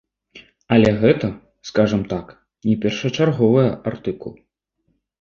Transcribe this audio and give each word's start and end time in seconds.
Але 0.77 0.93
гэта, 1.03 1.29
скажам 1.71 2.03
так, 2.15 2.33
не 2.71 2.75
першачарговая 2.87 3.71
артыкул. 3.95 4.33